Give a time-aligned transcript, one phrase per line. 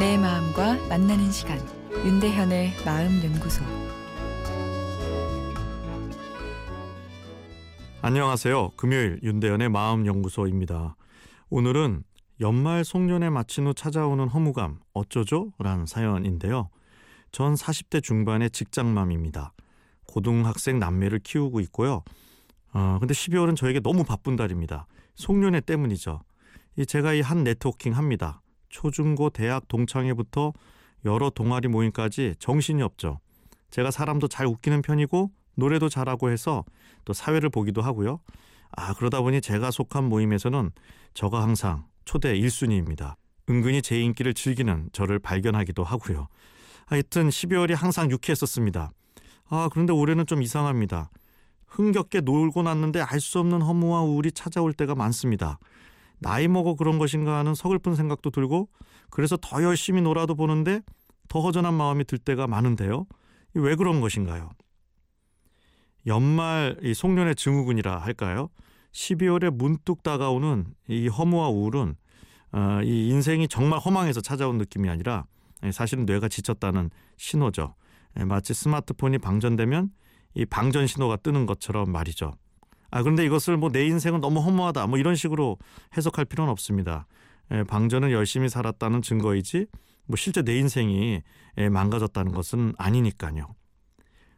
[0.00, 1.58] 내 마음과 만나는 시간
[1.92, 3.62] 윤대현의 마음 연구소
[8.00, 8.70] 안녕하세요.
[8.76, 10.96] 금요일 윤대현의 마음 연구소입니다.
[11.50, 12.02] 오늘은
[12.40, 15.52] 연말 송년회 마친 후 찾아오는 허무감 어쩌죠?
[15.58, 16.70] 라는 사연인데요.
[17.30, 19.52] 전 40대 중반의 직장맘입니다.
[20.06, 22.04] 고등학생 남매를 키우고 있고요.
[22.72, 24.86] 어, 근데 12월은 저에게 너무 바쁜 달입니다.
[25.16, 26.22] 송년회 때문이죠.
[26.78, 28.40] 이 제가 이 한 네트워킹 합니다.
[28.70, 30.52] 초중고 대학 동창회부터
[31.04, 33.20] 여러 동아리 모임까지 정신이 없죠.
[33.70, 36.64] 제가 사람도 잘 웃기는 편이고 노래도 잘하고 해서
[37.04, 38.20] 또 사회를 보기도 하고요.
[38.72, 40.70] 아 그러다 보니 제가 속한 모임에서는
[41.14, 43.16] 저가 항상 초대 1순위입니다.
[43.48, 46.28] 은근히 제 인기를 즐기는 저를 발견하기도 하고요.
[46.86, 48.92] 하여튼 12월이 항상 유쾌했었습니다.
[49.48, 51.10] 아 그런데 올해는 좀 이상합니다.
[51.66, 55.58] 흥겹게 놀고 났는데 알 수 없는 허무와 우울이 찾아올 때가 많습니다.
[56.20, 58.68] 나이 먹어 그런 것인가 하는 서글픈 생각도 들고
[59.10, 60.80] 그래서 더 열심히 놀아도 보는데
[61.28, 63.06] 더 허전한 마음이 들 때가 많은데요.
[63.54, 64.50] 왜 그런 것인가요?
[66.06, 68.48] 연말 이 송년회 증후군이라 할까요?
[68.92, 71.96] 12월에 문득 다가오는 이 허무와 우울은
[72.52, 75.24] 어, 이 인생이 정말 허망해서 찾아온 느낌이 아니라
[75.72, 77.74] 사실은 뇌가 지쳤다는 신호죠.
[78.26, 79.90] 마치 스마트폰이 방전되면
[80.34, 82.32] 이 방전 신호가 뜨는 것처럼 말이죠.
[82.90, 85.58] 아 그런데 이것을 뭐 내 인생은 너무 허무하다 뭐 이런 식으로
[85.96, 87.06] 해석할 필요는 없습니다.
[87.50, 89.66] 에, 방전은 열심히 살았다는 증거이지
[90.06, 91.22] 뭐 실제 내 인생이
[91.56, 93.54] 에, 망가졌다는 것은 아니니까요.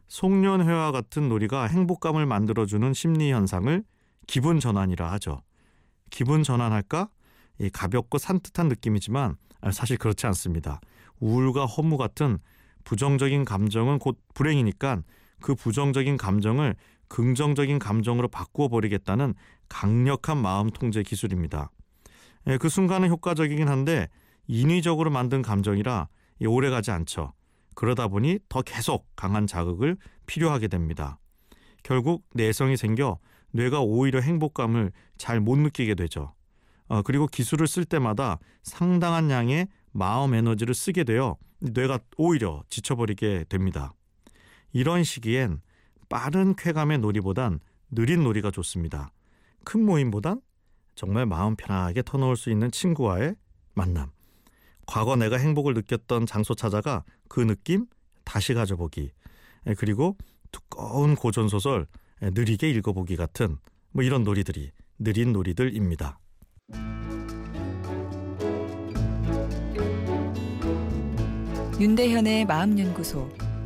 [0.07, 3.83] 송년회와 같은 놀이가 행복감을 만들어주는 심리 현상을
[4.27, 5.41] 기분 전환이라 하죠.
[6.11, 7.09] 기분 전환할까?
[7.59, 10.79] 이 가볍고 산뜻한 느낌이지만 아, 사실 그렇지 않습니다.
[11.19, 12.37] 우울과 허무 같은
[12.83, 15.01] 부정적인 감정은 곧 불행이니까
[15.41, 16.75] 그 부정적인 감정을
[17.07, 19.33] 긍정적인 감정으로 바꾸어 버리겠다는
[19.69, 21.71] 강력한 마음 통제 기술입니다.
[22.47, 24.09] 예, 그 순간은 효과적이긴 한데
[24.47, 26.07] 인위적으로 만든 감정이라
[26.47, 27.33] 오래 가지 않죠.
[27.75, 31.19] 그러다 보니 더 계속 강한 자극을 필요하게 됩니다.
[31.83, 33.19] 결국 내성이 생겨
[33.51, 36.33] 뇌가 오히려 행복감을 잘 못 느끼게 되죠.
[36.87, 43.93] 어, 그리고 기술을 쓸 때마다 상당한 양의 마음 에너지를 쓰게 되어 뇌가 오히려 지쳐버리게 됩니다.
[44.73, 45.61] 이런 시기엔
[46.13, 47.59] 빠른 쾌감의 놀이보단
[47.89, 49.09] 느린 놀이가 좋습니다.
[49.65, 50.41] 큰 모임보단
[50.93, 53.33] 정말 마음 편하게 터놓을 수 있는 친구와의
[53.73, 54.11] 만남.
[54.85, 57.87] 과거 내가 행복을 느꼈던 장소 찾아가 그 느낌
[58.25, 59.09] 다시 가져보기.
[59.79, 60.15] 그리고
[60.51, 61.87] 두꺼운 고전 소설
[62.21, 63.57] 느리게 읽어보기 같은
[63.89, 64.69] 뭐 이런 놀이들이
[64.99, 66.19] 느린 놀이들입니다.
[71.79, 73.52] 윤대현의 마음연구소